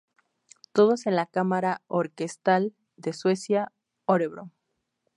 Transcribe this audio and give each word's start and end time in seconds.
Todas 0.73 1.05
en 1.05 1.15
la 1.15 1.27
Cámara 1.27 1.83
Orquestal 1.87 2.73
de 2.97 3.13
Suecia, 3.13 3.71
Örebro. 4.07 4.49